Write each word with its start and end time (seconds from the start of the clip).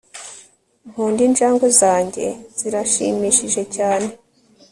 nkunda 0.89 1.21
injangwe 1.27 1.67
zanjye, 1.79 2.25
zirashimishije 2.57 3.61
cyane 3.75 4.09